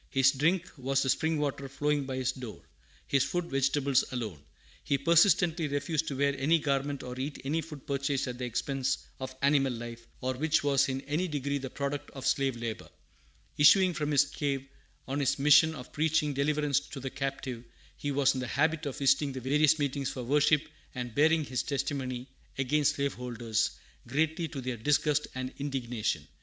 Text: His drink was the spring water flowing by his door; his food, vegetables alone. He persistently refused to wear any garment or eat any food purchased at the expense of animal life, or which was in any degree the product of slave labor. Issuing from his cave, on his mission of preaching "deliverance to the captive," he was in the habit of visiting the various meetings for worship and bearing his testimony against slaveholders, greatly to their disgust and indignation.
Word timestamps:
His 0.09 0.31
drink 0.31 0.63
was 0.77 1.03
the 1.03 1.11
spring 1.11 1.37
water 1.37 1.69
flowing 1.69 2.05
by 2.05 2.15
his 2.15 2.31
door; 2.31 2.63
his 3.05 3.23
food, 3.23 3.45
vegetables 3.51 4.03
alone. 4.11 4.39
He 4.83 4.97
persistently 4.97 5.67
refused 5.67 6.07
to 6.07 6.15
wear 6.17 6.35
any 6.39 6.57
garment 6.57 7.03
or 7.03 7.19
eat 7.19 7.39
any 7.45 7.61
food 7.61 7.85
purchased 7.85 8.25
at 8.27 8.39
the 8.39 8.45
expense 8.45 8.97
of 9.19 9.35
animal 9.43 9.71
life, 9.71 10.07
or 10.19 10.33
which 10.33 10.63
was 10.63 10.89
in 10.89 11.01
any 11.01 11.27
degree 11.27 11.59
the 11.59 11.69
product 11.69 12.09
of 12.15 12.25
slave 12.25 12.55
labor. 12.55 12.89
Issuing 13.59 13.93
from 13.93 14.09
his 14.09 14.25
cave, 14.25 14.65
on 15.07 15.19
his 15.19 15.37
mission 15.37 15.75
of 15.75 15.93
preaching 15.93 16.33
"deliverance 16.33 16.79
to 16.79 16.99
the 16.99 17.11
captive," 17.11 17.63
he 17.95 18.09
was 18.09 18.33
in 18.33 18.39
the 18.39 18.47
habit 18.47 18.87
of 18.87 18.97
visiting 18.97 19.33
the 19.33 19.39
various 19.39 19.77
meetings 19.77 20.09
for 20.09 20.23
worship 20.23 20.67
and 20.95 21.13
bearing 21.13 21.43
his 21.45 21.61
testimony 21.61 22.27
against 22.57 22.95
slaveholders, 22.95 23.69
greatly 24.07 24.47
to 24.47 24.61
their 24.61 24.77
disgust 24.77 25.27
and 25.35 25.53
indignation. 25.59 26.27